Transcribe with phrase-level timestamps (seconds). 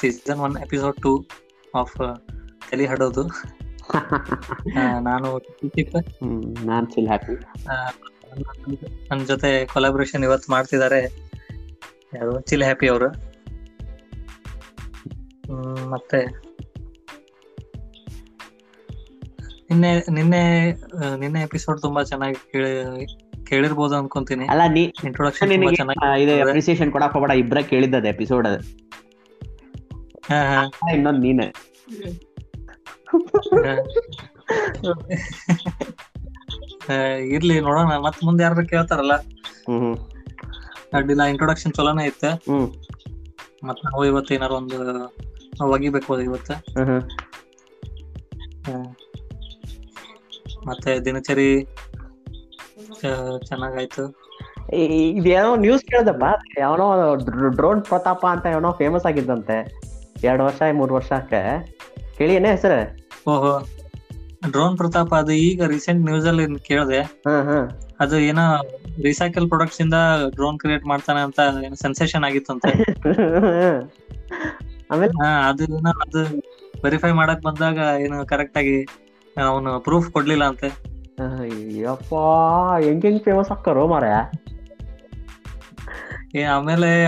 [0.00, 1.26] Season one episode two
[1.74, 1.96] of
[2.70, 3.22] ತಲೆ ಹಡೋದು
[5.00, 5.28] ನಾನು
[6.66, 7.34] ನಾನ್ ಫುಲ್ ಹ್ಯಾಪಿ
[9.10, 11.00] ನನ್ನ ಜೊತೆ ಕೊಲಾಬ್ರೇಷನ್ ಇವತ್ತು ಮಾಡ್ತಿದ್ದಾರೆ.
[12.14, 12.40] ಯಾರು?
[12.40, 13.08] ಚಿಲ್ ಹ್ಯಾಪಿ ಅವರು.
[15.90, 16.20] ಮತ್ತೆ?
[19.70, 20.72] ನಿನ್ನೆ ನಿನ್ನೆ
[21.20, 23.06] ನಿನ್ನೆ ಎಪಿಸೋಡ್ ತುಂಬಾ ಚೆನ್ನಾಗಿ ಕೇಳಿ
[23.44, 24.46] ಕೇಳಿರ್ಬೋದು ಅನ್ಕೊಂತೀನಿ.
[24.46, 28.85] ಅಲ್ಲ ನೀ ಇಂಟ್ರೊಡಕ್ಷನ್ ತುಂಬಾ ನಿನಗೆ ಚೆನ್ನಾಗಿ ಇದೆ ಅಪ್ರಿಸಿಯೇಷನ್ ಕೊಡಕ್ ಹೋಗ್ಬೇಡ ಇಬ್ರ ಕೇಳಿದ್ದದ ಎಪಿಸೋಡ್ ಅದು.
[30.92, 31.46] ಇನ್ನೊಂದ್ ನೀನೆ.
[37.28, 39.14] ಇರ್ಲಿ ನೋಡೋಣ ಮತ್ ಮುಂದೆ ಯಾರು ಕೇಳ್ತಾರಲ್ಲ?
[40.92, 42.68] ಅಡ್ಡಿಲ್ಲ ಇಂಟ್ರೊಡಕ್ಷನ್ ಚಲೋನೇ ಇತ್ತು ಹ್ಮ್.
[43.64, 44.76] ಮತ್ ನಾವು ಇವತ್ತು ಏನಾರ ಒಂದು
[45.64, 46.54] ಒಗಿಬೇಕು ಇವತ್ತು.
[50.66, 51.64] ಮತ್ತೆ ದಿನಚರಿ
[53.46, 54.04] ಚೆನ್ನಾಗಾಯ್ತು.
[54.76, 56.24] ಇದೇನೋ ನ್ಯೂಸ್ ಕೇಳ್ದಪ್ಪ
[56.58, 57.14] ಯಾವನೋ
[57.50, 59.86] ಡ್ರೋನ್ ಪ್ರತಾಪ ಅಂತ ಏನೋ ಫೇಮಸ್ ಆಗಿದ್ದಂತೆ.
[60.24, 61.74] ಎರಡ್ ವರ್ಷ ಮೂರ್ ವರ್ಷಕ್ಕೆ.
[62.18, 62.96] ಕೇಳಿಯೇನೆ ಹೆಸರು?
[63.30, 63.66] ಓಹೋ
[64.50, 67.22] ಡ್ರೋನ್ ಪ್ರತಾಪ್ ಅದು ಈಗ ರೀಸೆಂಟ್ ನ್ಯೂಸ್ ಅಲ್ಲಿ ಕೇಳಿದೆ.
[68.00, 68.62] ಅದು ಏನೋ
[69.02, 69.94] ರಿಸೈಕಲ್ ಪ್ರಾಡಕ್ಟ್ಸ್ ಇಂದ
[70.34, 71.40] ಡ್ರೋನ್ ಕ್ರಿಯೇಟ್ ಮಾಡ್ತಾನೆ ಅಂತ
[71.74, 72.64] ಸೆನ್ಸೇಷನ್ ಅಂತ.
[74.90, 75.26] ಆಮೇಲೆ?
[75.48, 76.42] ಅದು ಏನೋ ಅದು
[76.84, 78.82] ವೆರಿಫೈ ಮಾಡಕ್ ಬಂದಾಗ ಏನು ಕರೆಕ್ಟ್ ಆಗಿ
[79.46, 80.96] ಅವನು ಪ್ರೂಫ್ ಕೊಡ್ಲಿಲ್ಲ ಅಂತೆ.
[81.40, 82.14] ಅಯ್ಯಪ್ಪ
[82.84, 84.45] ಹೆಂಗ್ ಹೆಂಗ್ ಫೇಮಸ್ ಆಗ್ತಾರೋ ಮಾರ ಏ,
[86.44, 87.06] ಆಮೇಲೆ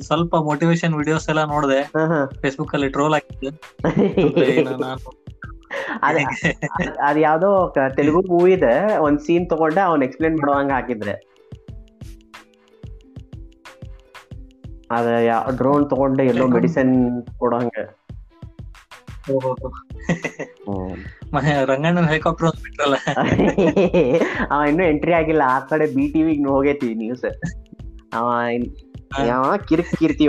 [0.00, 1.82] ಸ್ವಲ್ಪ ಮೋಟಿವೇಶನ್ ವಿಡಿಯೋಸ್ ಎಲ್ಲ ನೋಡಿದೆ.
[2.40, 3.50] ಫೇಸ್ಬುಕ್ ಅಲ್ಲಿ ಟ್ರೋಲ್ ಆಗಿದ್ದು
[6.02, 6.16] ಅದ
[7.02, 11.14] ಅದ್ ಯಾವ್ದೋ ತೆಲುಗು ಮೂವಿ ಇದೆ ಒಂದ್ ಸೀನ್ ತಗೊಂಡೆ ಅವ್ನ್ ಎಕ್ಸ್ಪ್ಲೇನ್ ಮಾಡುವಂಗ ಹಾಕಿದ್ರೆ.
[14.90, 15.06] ಅದ
[15.56, 17.70] ಡ್ರೋನ್ ತಗೊಂಡೆ ಎಲ್ಲೋ ಮೆಡಿಸಿನ್ ಕೊಡೋಂಗ.
[21.64, 22.96] ರಂಗಣ್ಣನ ಹೆಲಿಕಾಪ್ಟರ್ ಬಿಟ್ರಲ್ಲ.
[24.50, 27.24] ಅವ ಇನ್ನೂ ಎಂಟ್ರಿ ಆಗಿಲ್ಲ ಆ ಕಡೆ ಬಿ ಟಿವಿಗ್ ಹೋಗೈತಿ ನ್ಯೂಸ್
[28.12, 28.32] ಅವ
[29.26, 30.28] ಯಾವ ಕಿರಿಕ್ ಕೀರ್ತಿ.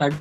[0.00, 0.14] ಅಡ್-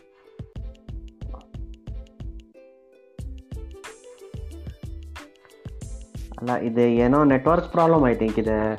[6.38, 8.76] ಅಲ್ಲ ಇದು ಏನೋ ನೆಟ್ವರ್ಕ್ ಪ್ರಾಬ್ಲಮ್ ಐ ಥಿಂಕ್ ಇದೆ.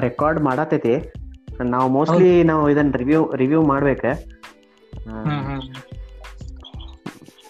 [0.00, 1.12] ರೆಕಾರ್ಡ್ ಮಾಡತೈತಿ.
[1.62, 4.04] ನಾವು ಮೋಸ್ಟ್ಲಿ ನಾವು ಇದನ್ನ ರಿವ್ಯೂ ರಿವ್ಯೂ ಮಾಡ್ಬೇಕ.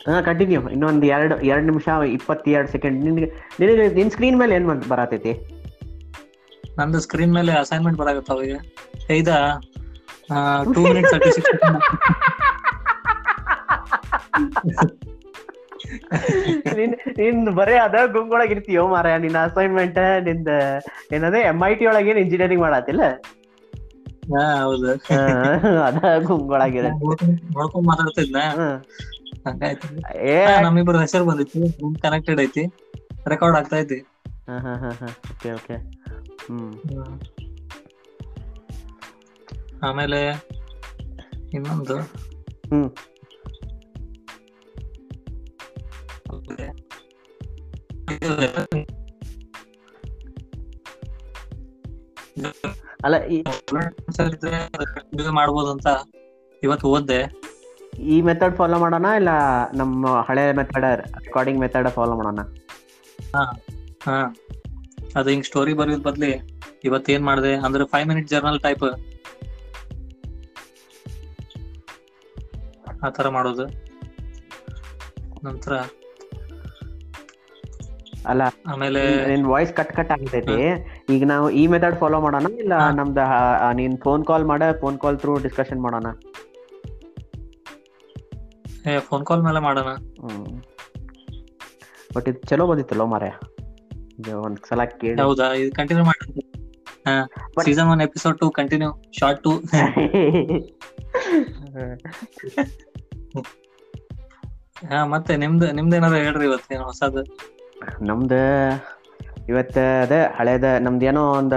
[0.07, 3.29] ಹಾ ಕಂಟಿನ್ಯೂ ಇನ್ನೊಂದು ಎರಡು ಎರಡು ನಿಮಿಷ ಇಪ್ಪತ್ತೆರಡು ಸೆಕೆಂಡ್ ನಿನ್ಗೆ
[3.61, 5.33] ನಿನಗೆ ನಿನ್ ಸ್ಕ್ರೀನ್ ಮೇಲೆ ಏನ್ ಬಂದ್- ಬರತೈತಿ?
[6.79, 8.57] ನಂದು ಸ್ಕ್ರೀನ್ ಮೇಲೆ ಅಸೈನ್ಮೆಂಟ್ ಬರಾಗತ್ತ ಈಗ
[9.11, 9.31] ಐದ?
[10.75, 11.51] ಟೂ ಮಿನಿಟ್ ತರ್ಟಿ ಸಿಕ್ಸ್
[17.19, 20.51] ನಿನ್ ಬರೇ ಅದ ಗುಂಗೊಳಗ ಇರ್ತೀಯೋ ಮಾರ ನಿನ್ನ ಅಸೈನ್ಮೆಂಟ್ನಿಂದ
[21.13, 23.05] ಏನದೇ ಎಂ ಐ ಟಿ ಒಳಗೇನ್ ಇಂಜಿನಿಯರಿಂಗ್ ಮಾಡತ್ತಿಲ್ಲ
[24.33, 24.91] ಹಾ ಹೌದು.
[25.87, 26.87] ಅದ ಗುಂಗೊಳಗಿರ
[27.51, 28.39] ನೋಡ್ಕೊಂಡ್ ಮಾತಾಡ್ತಿದ್ನ?
[29.47, 29.87] ಹಂಗಾಯ್ತು.
[30.65, 32.01] ನಮ್ಮಿಬ್ಬರ ಹೆಸರು ಬಂದಿತ್ತು.
[32.03, 32.65] ಕನೆಕ್ಟೆಡ್ ಐತಿ.
[33.27, 33.99] ರೆಕಾರ್ಡ್ ಆಗ್ತಾ ಐತಿ
[34.49, 35.07] ಹಾ ಹಾ ಹಾ ಹಾ.
[35.07, 35.77] ಓಕೆ ಓಕೆ
[39.83, 40.21] ಆಮೇಲೆ
[41.55, 41.97] ಇನ್ನೊಂದು.
[42.71, 42.89] ಹ್ಮ್.
[53.05, 53.39] ಅಲ್ಲ ಈ
[55.15, 55.87] ಇದು ಮಾಡ್ಬೋದು ಅಂತ
[56.63, 57.44] ಇವತ್ತು ಓದ್ದೆ.
[57.99, 59.31] ಈ ಮೆಥಡ್ ಫಾಲೋ ಮಾಡೋಣ ಇಲ್ಲ
[59.75, 60.87] ನಮ್ಮ ಹಳೆ ಮೆಥಡ್
[61.25, 62.41] ರೆಕಾರ್ಡಿಂಗ್ ಮೆಥಡ್ ಫಾಲೋ ಮಾಡೋಣ?
[64.07, 64.17] ಹಾ
[65.17, 66.31] ಅದು ಹಿಂಗ್ ಸ್ಟೋರಿ ಬರೆಯೋದ್ ಬದ್ಲಿ
[66.85, 68.85] ಇವತ್ತು ಏನ್ ಮಾಡ್ದೆ ಅಂದ್ರೆ ಫೈವ್ ಮಿನಿಟ್ ಜರ್ನಲ್ ಟೈಪ್
[73.05, 73.65] ಆ ತರ ಮಾಡೋದು.
[75.45, 75.75] ನಂತರ
[78.27, 79.01] ಅಲ್ಲ ಆಮೇಲೆ
[79.31, 80.55] ನಿನ್ ವಾಯ್ಸ್ ಕಟ್ ಕಟ್ ಆಗ್ತೈತಿ.
[81.15, 83.19] ಈಗ ನಾವು ಈ ಮೆಥಡ್ ಫಾಲೋ ಮಾಡೋಣ ಇಲ್ಲ ನಮ್ದು ನಮ್ದ
[83.81, 86.07] ನೀನ್ ಫೋನ್ ಕಾಲ್ ಮಾಡ ಫೋನ್ ಕಾಲ್ ಥ್ರೂ ಡಿಸ್ಕಷನ್ ಮಾಡೋಣ?
[88.99, 89.93] ಫೋನ್ ಕಾಲ್ ಮೇಲೆ ಮಾಡೋಣ.
[92.17, 95.23] ಬಟ್ ಇದು ಚಲೋ ಬಂದಿತ್ತಲ್ಲೋ ಮಾರ್ಯ ಒಂದ್ ಸಲ ಕೇಳಿ.
[95.23, 95.53] ಹೌದಾ?
[95.53, 96.53] ಇದು ಕಂಟಿನ್ಯೂ ಮಾಡಿ.
[97.07, 99.51] ಹಾ But- season one episode two continue short to
[104.89, 107.39] ಹಾ ಮತ್ತೆ ನಿಮ್ದು ನಿಮ್ದು ಏನಾದ್ರು ಹೇಳ್ರಿ ಇವತ್ತೇನು ಹೊಸದು?
[108.07, 108.41] ನಮ್ದು
[109.49, 111.57] ಇವತ್ತ ಅದೇ ಹಳೇದ ನಮ್ದೇನೋ ಒಂದು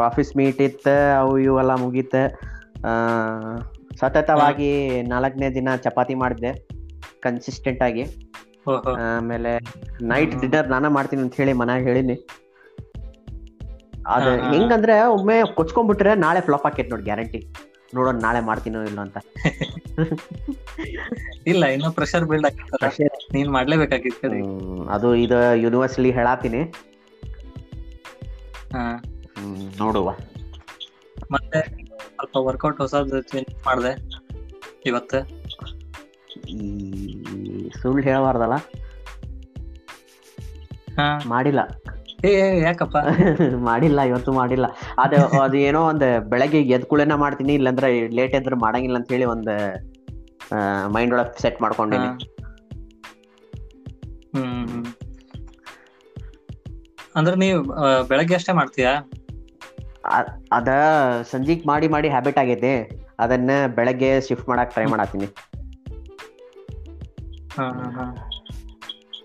[0.00, 0.88] ಆಫೀಸ್ ಮೀಟ್ ಇತ್ತ
[1.18, 2.14] ಅವು ಇವೆಲ್ಲ ಮುಗೀತ.
[4.00, 4.70] ಸತತವಾಗಿ
[5.12, 6.52] ನಾಲ್ಕನೇ ದಿನ ಚಪಾತಿ ಮಾಡಿದ್ದೆ
[7.24, 8.04] ಕನ್ಸಿಸ್ಟೆಂಟ್ ಆಗಿ.
[9.08, 9.52] ಆಮೇಲೆ
[10.12, 12.16] ನೈಟ್ ಡಿನ್ನರ್ ನಾನ ಮಾಡ್ತೀನಿ ಅಂತ ಹೇಳಿ ಮನ್ಯಾಗ ಹೇಳಿನಿ
[14.14, 14.30] ಅದು.
[14.52, 17.40] ಹೆಂಗಂದ್ರೆ ಒಮ್ಮೆ ಕೊಚ್ಕೊಂಡ್ಬಿಟ್ರೆ ನಾಳೆ ಫ್ಲಾಪ್ ಆಕೈತಿ ನೋಡಿ ಗ್ಯಾರಂಟಿ
[17.94, 19.18] ನೋಡೋಣ ನಾಳೆ ಮಾಡ್ತೀನೋ ಇಲ್ಲ ಅಂತ.
[21.46, 22.46] ಇಲ್ಲ ಇನ್ನು ಪ್ರೆಷರ್ ಬಿಲ್ಡ್
[23.34, 24.28] ನೀನ್ ಮಾಡ್ಲೇಬೇಕಾಗಿತ್ತು
[24.94, 26.62] ಅದು ಇದು ಯೂನಿವರ್ಸಲಿ ಹೇಳಾತೀನಿ.
[29.82, 30.08] ನೋಡುವ.
[31.30, 31.60] ಮತ್ತೆ
[32.24, 33.20] ಸ್ವಲ್ಪ ವರ್ಕೌಟ್ ಹೊಸದು
[33.66, 33.92] ಮಾಡಿದೆ
[34.86, 35.18] ಇವತ್ತು.
[37.82, 38.52] ಸುಳ್ಳು ಹೇಳಬಾರ್ದಲ್ಲ?
[41.26, 41.60] ಮಾಡಿಲ್ಲ.
[42.24, 42.96] ಏ ಯಾಕಪ್ಪ?
[43.68, 44.66] ಮಾಡಿಲ್ಲ ಇವತ್ತು ಮಾಡಿಲ್ಲ.
[44.98, 49.54] ಅದು ಅದು ಏನೋ ಒಂದು ಬೆಳಗ್ಗೆ ಎದ್ ಕೂಡಲೇನ ಮಾಡ್ತೀನಿ ಇಲ್ಲಾಂದ್ರೆ ಲೇಟ್ ಎದ್ರೆ ಮಾಡಂಗಿಲ್ಲ ಅಂತ ಹೇಳಿ ಒಂದು
[50.92, 52.10] ಮೈಂಡ್ ಒಳಗೆ ಸೆಟ್ ಮಾಡ್ಕೊಂಡಿನಿ.
[57.16, 57.62] ಅಂದ್ರೆ ನೀವು
[58.08, 58.92] ಬೆಳಗ್ಗೆ ಅಷ್ಟೇ ಮಾಡ್ತೀಯಾ?
[60.52, 60.68] ಅದ
[61.30, 63.04] ಸಂಜೀಕ್ ಮಾಡಿ ಮಾಡಿ ಹ್ಯಾಬಿಟ್ ಆಗೈತಿ.
[63.18, 65.26] ಅದನ್ನ ಬೆಳಗ್ಗೆ ಶಿಫ್ಟ್ ಮಾಡಕ್ ಟ್ರೈ ಮಾಡತ್ತೀನಿ.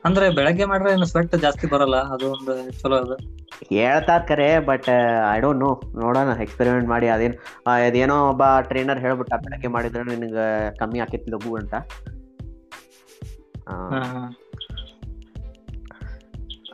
[0.06, 1.96] ಅಂದ್ರೆ ಬೆಳಗ್ಗೆ ಮಾಡ್ರೆ ಏನು ಸ್ವೆಟ್ ಜಾಸ್ತಿ ಬರಲ್ಲ?
[1.96, 3.40] ಅದು ಒಂದು ಚಲೋ ಅದು.
[3.70, 4.90] ಹೇಳ್ತಾರ ಕರೆ ಬಟ್
[5.36, 7.36] ಐ ಡೋಂಟ್ ನೋ ನೋಡೋಣ ಎಕ್ಸ್ಪೆರಿಮೆಂಟ್ ಮಾಡಿ ಅದೇನ್
[7.68, 11.76] ಅದೇನೋ ಒಬ್ಬ ಟ್ರೈನರ್ ಹೇಳ್ಬಿಟ್ಟ ಬೆಳಗ್ಗೆ ಮಾಡಿದ್ರೆ ನಿಮಗೆ ಕಮ್ಮಿ ಆಕೈತಿ ಲಘು ಅಂತ.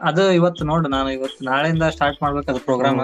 [0.02, 3.00] ಅದು ಇವತ್ತು ನೋಡು ನಾನು ಇವತ್ತು ನಾಳೆಯಿಂದ ಸ್ಟಾರ್ಟ್ ಮಾಡ್ಬೇಕು ಅದು ಪ್ರೋಗ್ರಾಮ್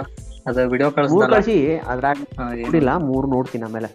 [0.48, 1.56] ಅದು ವಿಡಿಯೋ ಕಳಿಸಿ
[1.92, 2.18] ಅದ್ರಾಗ
[2.64, 3.90] ನೋಡಿಲ್ಲ ಮೂರ್ ನೋಡ್ತೀನಿ ಆಮೇಲೆ.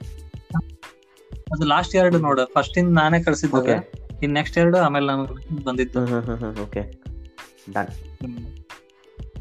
[1.55, 3.77] ಅದು ಲಾಸ್ಟ್ ಎರಡು ನೋಡು ಫಸ್ಟ್ ಇಂದ ನಾನೇ ಕಳಿಸಿದ್ದೆ
[4.25, 5.25] ಇನ್ ನೆಕ್ಸ್ಟ್ ಎರಡು ಆಮೇಲೆ ನಾನು
[5.67, 6.03] ಬಂದಿದ್ದು.
[6.65, 6.83] Okay
[7.75, 7.91] done.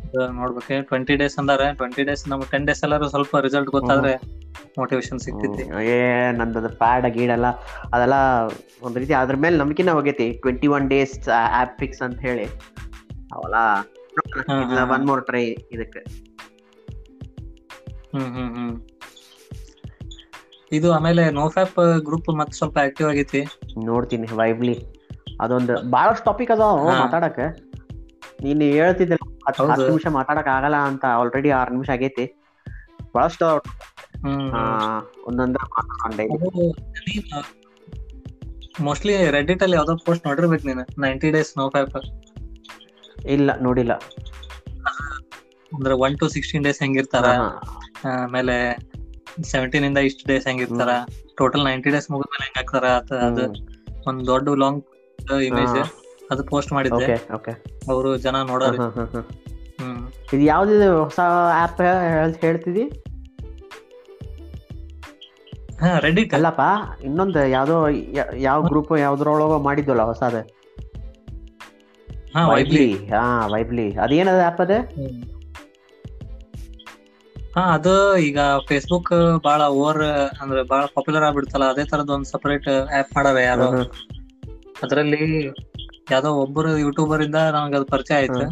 [0.05, 4.13] ಅದು ನೋಡ್ಬೇಕು ಟ್ವೆಂಟಿ ಡೇಸ್ ಅಂದಾರೆ ಟ್ವೆಂಟಿ ಡೇಸ್ ನಮ್ಗೆ ಟೆನ್ ಡೇಸ್ ಎಲ್ಲಾರು ಸ್ವಲ್ಪ ರಿಸಲ್ಟ್ ಗೊತ್ತಾದ್ರೆ
[4.79, 5.63] ಮೋಟಿವೇಶನ್ ಸಿಗ್ತೈತಿ
[5.93, 5.97] ಏ
[6.39, 7.47] ನಂದದ ಪ್ಯಾಡ್ ಗೀಡೆಲ್ಲ
[7.93, 8.17] ಅದೆಲ್ಲ
[8.85, 10.27] ಒಂದ್ ರೀತಿ ಅದ್ರ ಮೇಲೆ ನಂಬಿಕೆನ ಹೋಗೈತಿ.
[10.43, 11.15] Twenty one days
[11.61, 12.47] app fix ಅಂತ ಹೇಳಿ.
[13.35, 13.55] ಅವಲ್ಲ.
[14.95, 15.43] ಒನ್ ಮೋರ್ ಟ್ರೈ
[15.75, 16.03] ಇದಕ್ಕೆ.
[18.15, 18.73] ಹ್ಮ್ ಹ್ಮ್ ಹ್ಮ್.
[20.71, 23.41] ಇದು ಆಮೇಲೆ ನೋಫ್ಯಾಪ್ ಗ್ರೂಪ್ ಮತ್ತೆ ಸ್ವಲ್ಪ ಆಕ್ಟಿವ್ ಆಗೈತಿ.
[23.85, 24.75] ನೋಡ್ತೀನಿ ವೈಬ್ಲಿ
[25.39, 27.45] ಅದೊಂದು ಬಹಳಷ್ಟು ಟಾಪಿಕ್ ಅದಾವ ಮಾತಾಡಕ್ಕೆ.
[27.45, 29.15] ಮಾತಾಡಕ ನೀನ್ ಹೇಳ್ತಿದ್ದೆ
[29.47, 32.25] ಹತ್ತು ನಿಮಿಷ ಮಾತಾಡಕ್ ಆಗಲ್ಲ ಅಂತ ಆಲ್ರೆಡಿ ಆರ್ ನಿಮಿಷ ಆಗೈತಿ.
[33.15, 33.45] ಬಹಳಷ್ಟು
[34.23, 34.61] ಹ್ಮ್ ಆ,
[35.25, 36.25] ಒಂದೊಂದ ಮಾತಾಡ್ಕೊಂಡೆ
[38.81, 41.95] ಮೋಸ್ಟ್ಲಿ ರೆಡಿಟ್ ಅಲ್ಲಿ ಯಾವ್ದೋ ಪೋಸ್ಟ್ ನೋಡಿರ್ಬೇಕು ನೀನು ನೈಂಟಿ ಡೇಸ್ ನೋ ನೋಫ್ಯಾಪ್
[43.27, 43.93] ಇಲ್ಲ ನೋಡಿಲ್ಲ.
[45.71, 47.27] ಅಂದ್ರೆ ಒನ್ ಟು ಸಿಕ್ಸ್ಟೀನ್ ಡೇಸ್ ಹೆಂಗಿರ್ತಾರ.
[48.05, 48.55] ಆಮೇಲೆ
[49.43, 50.89] ಸೆವೆಂಟೀನ್ ಇಂದ ಇಷ್ಟು ಡೇಸ್ ಹೆಂಗಿರ್ತಾರ
[51.37, 53.55] ಟೋಟಲ್ ನೈಂಟಿ ಡೇಸ್ ಮುಗಿದ್ಮೇಲೆ ಹೆಂಗ್ ಆಗ್ತಾರ ಅದ-.
[54.07, 54.83] ಒಂದ್ ದೊಡ್ಡ ಲಾಂಗ್
[55.43, 55.93] ಇಮೇಜ್.
[56.31, 57.15] ಅದು ಪೋಸ್ಟ್ ಮಾಡಿದ್ದೆ
[57.89, 58.77] ಅವರು ಜನ ನೋಡೋರು.
[60.33, 61.19] ಇದು ಯಾವ್ದಿದೆ ಹೊಸ
[61.53, 61.81] ಆಪ್
[62.41, 62.83] ಹೇಳ್ತಿದಿ?
[65.81, 66.61] ಹಾ ರೆಡಿಟ್ ಅಲ್ಲಪ್ಪ
[67.03, 67.87] ಇನ್ನೊಂದು ಯಾವ್ದೋ
[68.35, 70.35] ಯಾವ ಗ್ರೂಪ್ ಯಾವ್ದ್ರೊಳಗ ಮಾಡಿದ್ವಲ್ಲ ಹೊಸದ?
[72.33, 74.71] ಹಾ ವೈಬ್ಲಿ ಹಾ ವೈಬ್ಲಿ ಅದೇನದ ಆಪ್ ಅದ?
[77.55, 79.11] ಹಾ ಅದು ಈಗ ಫೇಸ್ಬುಕ್
[79.43, 80.01] ಬಾಳ ಓವರ್
[80.41, 83.67] ಅಂದ್ರೆ ಬಾಳ ಪಾಪ್ಯುಲರ್ ಆಗ್ಬಿಡ್ತಲ್ಲ ಅದೇ ತರದ್ ಒಂದ್ ಸಪರೇಟ್ ಆಪ್ ಮಾಡಾರ ಯಾರೋ.
[84.83, 85.21] ಅದ್ರಲ್ಲಿ
[86.11, 88.45] ಯಾವ್ದೋ ಒಬ್ಬರು ಯೂಟ್ಯೂಬರ್ ಇಂದ ನನಗೆ ಅದು ಪರಿಚಯ ಆಯ್ತು.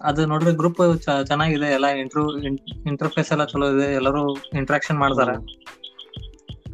[0.00, 0.80] ಅದು ನೋಡ್ರಿ ಗ್ರೂಪ್
[1.26, 2.24] ಚೆನ್ನಾಗಿದೆ ಎಲ್ಲ ಇಂಟ್ರೂ
[2.86, 4.22] ಇಂಟರ್ಫೇಸ್ ಎಲ್ಲ ಚಲೋ ಇದೆ ಎಲ್ಲರೂ
[4.54, 5.30] ಇಂಟ್ರಾಕ್ಷನ್ ಮಾಡ್ತಾರ.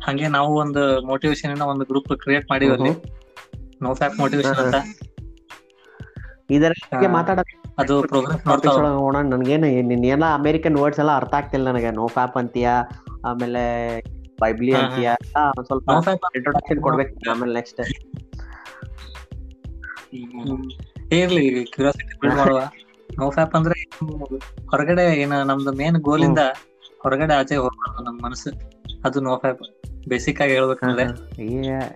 [0.05, 2.93] ಹಂಗೆ ನಾವು ಒಂದು ಮೋಟಿವೇಶನ್ ಇಂದ ಒಂದು ಗ್ರೂಪ್ ಕ್ರಿಯೇಟ್ ಮಾಡಿವಲ್ಲಿ
[3.83, 4.77] ನೋ ಫ್ಯಾಪ್ ಮೋಟಿವೇಶನ್ ಅಂತ.
[6.51, 7.13] ಇದರ ಬಗ್ಗೆ ಹಾ.
[7.13, 7.41] ಮಾತಾಡ
[7.83, 7.95] ಅದು
[8.97, 9.17] ಹೋಗೋಣ.
[9.33, 11.91] ನನ್ಗೇನು ನಿನ್ ಎಲ್ಲ ಅಮೇರಿಕನ್ ವರ್ಡ್ಸ್ ಎಲ್ಲ ಅರ್ಥ ಆಗ್ತಿಲ್ಲ ನನಗೆ.
[11.99, 12.69] ನೋ ಫ್ಯಾಪ್ ಅಂತೀಯ
[13.25, 13.63] ಆಮೇಲೆ
[14.43, 14.73] ಬೈಬ್ಲಿ.
[14.81, 15.11] ಅಂತೀಯ
[15.49, 17.81] ಒಂದ್ ಸ್ವಲ್ಪ ಇಂಟ್ರೊಡಕ್ಷನ್ ಕೊಡ್ಬೇಕು ಆಮೇಲೆ ನೆಕ್ಸ್ಟ್
[21.19, 22.61] ಇರ್ಲಿ ಕ್ಯೂರಿಯಾಸಿಟಿ ಬಿಲ್ಡ್ ಮಾಡುವ.
[23.11, 23.77] ನೋ ಫ್ಯಾಪ್ ಅಂದ್ರೆ
[24.71, 26.43] ಹೊರಗಡೆ ಏನ ನಮ್ದು ಮೇನ್ ಗೋಲ್ ಇಂದ
[27.03, 28.51] ಹೊರಗಡೆ ಆಚೆ ಹೋಗ್ಬಾರ್ದು ನಮ್ ಮನಸ್ಸು.
[29.05, 29.63] ಅದು ನೋ ಫ್ಯಾಪ್
[30.09, 31.05] ಬೇಸಿಕ್ ಆಗಿ ಹೇಳ್ಬೇಕಂದ್ರೆ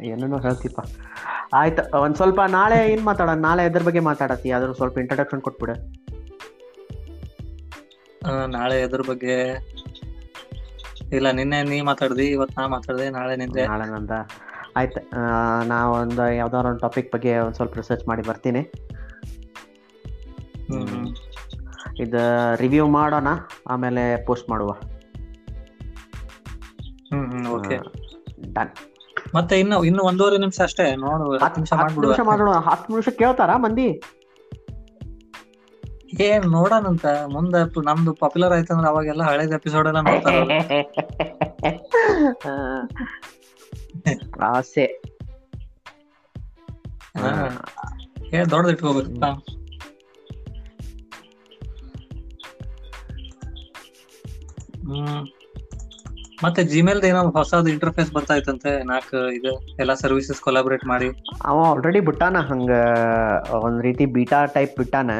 [0.06, 0.80] ಏನೇನೋ ಹೇಳ್ತಿಪ್ಪ
[1.52, 3.34] ಆಯ್ತು ಒಂದ್ ಸ್ವಲ್ಪ ನಾಳೆ ಏನ್ ಮಾತಾಡೋಣ?
[3.34, 5.74] ನಾಳೆ ಇದ್ರ ಬಗ್ಗೆ ಮಾತಾಡತಿ ಅದ್ರ ಸ್ವಲ್ಪ ಇಂಟ್ರಡಕ್ಷನ್ ಕೊಟ್ಬಿಡು
[8.46, 9.36] ನಾಳೆ ಅದ್ರ ಬಗ್ಗೆ?
[11.12, 13.66] ಇಲ್ಲ ನಿನ್ನೆ ನೀ ಮಾತಾಡ್ದಿ ಇವತ್ ನಾ ಮಾತಾಡ್ದೆ ನಾಳೆ ನಿಂದೆ.
[13.66, 14.10] ನಾಳೆ ನಂದ.
[14.76, 15.00] ಆಯ್ತು
[15.68, 18.72] ನಾ ಒಂದು ಯಾವ್ದಾರ ಒಂದು ಟಾಪಿಕ್ ಬಗ್ಗೆ ಒಂದು ಸ್ವಲ್ಪ ರಿಸರ್ಚ್ ಮಾಡಿ ಬರ್ತೀನಿ.
[22.00, 22.22] ಇದು
[22.56, 23.28] ರಿವ್ಯೂ ಮಾಡೋಣ
[23.66, 24.72] ಆಮೇಲೆ ಪೋಸ್ಟ್ ಮಾಡುವ.
[27.08, 28.03] ಹ್ಞೂ ಹ್ಮ್ ಓಕೆ.
[28.54, 28.68] ಡನ್
[29.34, 32.60] ಮತ್ತೆ ಇನ್ನು ಇನ್ನು ಒಂದೂವರೆ ನಿಮಿಷ ಅಷ್ಟೇ ನೋಡು ಹತ್ತು ನಿಮಿಷ ನಿಮಿಷ ಮಾಡೋಣ.
[32.60, 34.02] ಹತ್ತು ನಿಮಿಷ ಕೇಳ್ತಾರ ಮಂದಿ?
[36.20, 40.34] ಏನ್ ನೋಡೋಣಂತ ಮುಂದೆ ನಮ್ದು ಪಾಪ್ಯುಲರ್ ಆಯ್ತಂದ್ರ ಅವಾಗೆಲ್ಲ ಹಳೇದ ಎಪಿಸೋಡ್ ಎಲ್ಲ ನೋಡ್ತಾರ.
[44.48, 45.04] ಆಸೆ.
[48.50, 49.10] ದೊಡ್ಡದ್ ಇಟ್ಕೋಬೇಕು
[54.86, 55.43] ಹ್ಮ್.
[56.42, 61.08] ಮತ್ತೆ ಜಿಮೇಲ್ ಏನೋ ಹೊಸದ ಇಂಟರ್ಫೇಸ್ ಬರ್ತಾ ಇತ್ತಂತೆ ನಾಲ್ಕು ಇದು ಎಲ್ಲಾ ಸರ್ವಿಸಸ್ ಕೊಲಾಬರೇಟ್ ಮಾಡಿ.
[61.44, 62.70] ಅವ ಆಲ್ರೆಡಿ ಬಿಟ್ಟಾನ ಹಂಗ
[63.62, 65.10] ಒಂದ್ ರೀತಿ ಬೀಟಾ ಟೈಪ್ ಬಿಟ್ಟಾನ.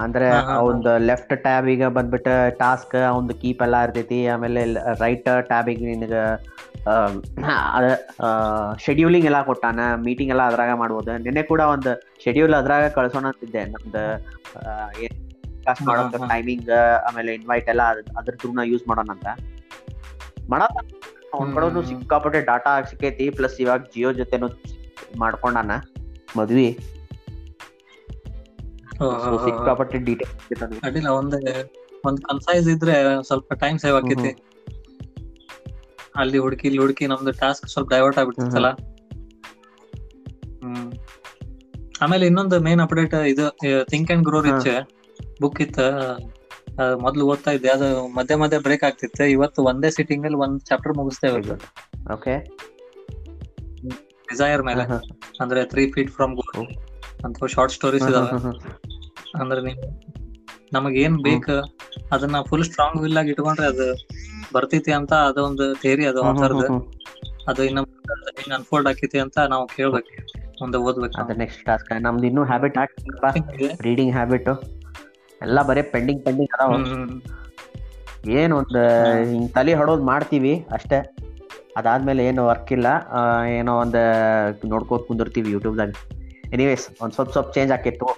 [0.00, 0.28] ಅಂದ್ರೆ.
[0.58, 4.26] ಅವಂದ್ ಲೆಫ್ಟ್ ಟ್ಯಾಬ್ ಈಗ ಬಂದ್ಬಿಟ್ಟು ಟಾಸ್ಕ್ ಅವಂದ್ ಕೀಪ್ ಎಲ್ಲಾ ಇರ್ತೈತಿ.
[4.26, 4.62] ಆಮೇಲೆ
[5.00, 6.14] ರೈಟ್ ಟ್ಯಾಬಿಗ್ ನಿನಗ
[8.78, 11.18] ಶೆಡ್ಯೂಲಿಂಗ್ ಎಲ್ಲಾ ಕೊಟ್ಟಾನ ಮೀಟಿಂಗ್ ಎಲ್ಲಾ ಅದ್ರಾಗ ಮಾಡ್ಬೋದು.
[11.18, 11.92] ನಿನ್ನೆ ಕೂಡ ಒಂದು
[12.24, 13.64] ಶೆಡ್ಯೂಲ್ ಅದ್ರಾಗ ಕಳ್ಸೋಣ ಅಂತಿದ್ದೆ.
[13.64, 14.04] ನಮ್ದು
[15.04, 15.23] ಏನ್
[15.64, 16.70] ಕ್ಲಾಸ್ ಮಾಡೋ ಟೈಮಿಂಗ್
[17.08, 17.82] ಆಮೇಲೆ ಇನ್ವೈಟ್ ಎಲ್ಲ
[18.20, 19.26] ಅದ್ರ ಥ್ರೂನ ಯೂಸ್ ಮಾಡೋಣ ಅಂತ.
[20.50, 20.78] ಮಾಡತ್ತ
[21.34, 24.48] ಅವ್ನ ಕಡೆನು ಸಿಕ್ಕಾಪಟ್ಟೆ ಡಾಟಾ ಸಿಕ್ಕೈತಿ ಪ್ಲಸ್ ಇವಾಗ ಜಿಯೋ ಜೊತೆನು
[25.18, 25.72] ಮಾಡ್ಕೊಂಡಾನ
[26.38, 26.68] ಮದ್ವಿ.
[29.46, 30.32] ಸಿಕ್ಕಾಪಟ್ಟೆ ಡೀಟೇಲ್
[30.86, 31.36] ಅಡ್ಡಿಲ್ಲ ಒಂದ್
[32.06, 32.96] ಒಂದ್ ಕನ್ಸೈಸ್ ಇದ್ರೆ
[33.28, 34.32] ಸ್ವಲ್ಪ ಟೈಮ್ ಸೇವ್ ಆಕೈತಿ.
[36.16, 38.68] ಅಲ್ಲಿ ಹುಡುಕಿ ಇಲ್ಲಿ ಹುಡುಕಿ ನಮ್ದು ಟಾಸ್ಕ್ ಸ್ವಲ್ಪ ಡೈವರ್ಟ್ ಆಗ್ಬಿಡ್ತಲ್ಲ
[42.02, 43.44] ಆಮೇಲೆ ಇನ್ನೊಂದು ಮೇನ್ ಅಪ್ಡೇಟ್ ಇದು
[43.84, 44.68] Think and Grow Rich
[45.44, 45.80] book ಇತ್ತ.
[47.00, 47.70] ಮೊದ್ಲು ಓದ್ತಾ ಇದ್ದೆ.
[47.70, 49.24] ಅದು ಮಧ್ಯೆ ಮಧ್ಯೆ ಬ್ರೇಕ್ ಆಗ್ತಿತ್ತು.
[49.24, 51.40] ಇವತ್ತು ಒಂದೇ ಸಿಟಿಂಗ್ ಅಲ್ಲಿ ಒಂದ್ ಚಾಪ್ಟರ್ ಮುಗಿಸ್ತೇವೆ
[52.12, 52.34] ಓಕೆ
[54.30, 54.84] ಡಿಸೈರ್ ಮೇಲೆ.
[55.40, 56.66] ಅಂದ್ರೆ ತ್ರೀ ಫೀಟ್ ಫ್ರಮ್ ಗೋಲ್.
[57.24, 58.32] ಅಂತ ಶಾರ್ಟ್ ಸ್ಟೋರೀಸ್ ಇದಾವೆ.
[59.40, 59.84] ಅಂದ್ರೆ ನೀವು
[60.72, 61.46] ನಮಗ್ ಏನ್ ಬೇಕ
[62.12, 63.86] ಅದನ್ನ ಫುಲ್ ಸ್ಟ್ರಾಂಗ್ ವಿಲ್ ಆಗಿ ಇಟ್ಕೊಂಡ್ರೆ ಅದು
[64.54, 66.64] ಬರ್ತೈತಿ ಅಂತ ಅದೊಂದು ಥೇರಿ ಅದು ಆಥರ್ದ
[67.48, 70.12] ಅದು ಇನ್ನ ಹಿಂಗ್ ಅನ್ಫೋಲ್ಡ್ ಆಕೈತಿ ಅಂತ ನಾವು ಕೇಳ್ಬೇಕು.
[70.60, 71.18] ಮುಂದೆ ಓದ್ಬೇಕು.
[71.22, 72.78] ಅದ ನೆಕ್ಸ್ಟ್ ಟಾಸ್ಕ್ ನಮ್ದು ಇನ್ನೂ ಹ್ಯಾಬಿಟ್
[73.82, 74.48] ರೀಡಿಂಗ್ ಹ್ಯಾಬಿಟ್
[75.44, 76.72] ಎಲ್ಲ ಬರೀ ಪೆಂಡಿಂಗ್ ಪೆಂಡಿಂಗ್ ಅದಾವ.
[78.40, 78.78] ಏನ್ ಒಂದ್
[79.30, 80.98] ಹಿಂಗ್ ತಲೆ ಹೊಡೋದ್ ಮಾಡ್ತೀವಿ ಅಷ್ಟೇ.
[81.78, 82.88] ಅದಾದ್ಮೇಲೆ ಏನು ವರ್ಕ್ ಇಲ್ಲ.
[83.58, 84.02] ಏನೋ ಒಂದು
[84.72, 85.92] ನೋಡ್ಕೋತ ಕುಂದಿರ್ತೀವಿ ಯೂಟ್ಯೂಬ್ದಾಗ
[86.56, 88.08] ಎನಿವೇಸ್ ಒಂದ್ ಸ್ವಲ್ಪ ಸ್ವಲ್ಪ ಚೇಂಜ್ ಆಕೈತು.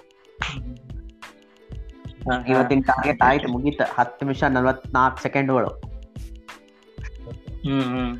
[2.51, 3.81] ಇವತ್ತಿನ ಟಾರ್ಗೆಟ್ ಆಯ್ತು ಮುಗೀತ.
[3.97, 5.71] ಹತ್ತು ನಿಮಿಷ ನಲ್ವತ್ನಾಲ್ಕು ಸೆಕೆಂಡ್ಗಳು
[7.65, 8.13] ಹ್ಮ್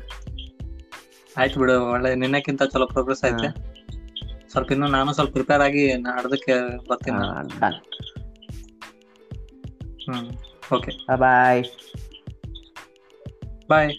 [1.40, 3.48] ಆಯ್ತು ಬಿಡು ಒಳ್ಳೆ ನಿನ್ನಕ್ಕಿಂತ ಚಲೋ ಪ್ರೋಗ್ರೆಸ್ ಐತೆ
[4.52, 6.54] ಸ್ವಲ್ಪ ಇನ್ನು ನಾನು ಸ್ವಲ್ಪ ಪ್ರಿಪೇರ್ ಆಗಿ ನಾಡ್ದಕ್ಕೆ
[6.90, 7.22] ಬರ್ತೀನಿ.
[10.08, 10.28] ನಾನು.
[10.28, 10.36] ಡನ್
[10.68, 11.62] ಹ್ಮ್ ಓಕೆ ಬಾಯ್
[13.70, 13.92] ಬಾಯ್